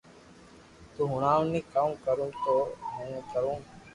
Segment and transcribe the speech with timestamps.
[0.93, 2.55] تو ھڻاٽو ني ڪاو ڪرو تو
[2.91, 3.53] ھون ڪرو